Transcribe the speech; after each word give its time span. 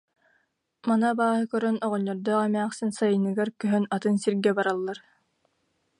Маны 0.87 1.05
абааһы 1.11 1.43
көрөн, 1.51 1.77
оҕонньордоох 1.85 2.43
эмээхсин 2.47 2.89
сайыныгар 2.97 3.49
көһөн 3.61 3.85
атын 3.95 4.15
сиргэ 4.23 4.51
бараллар 4.57 4.99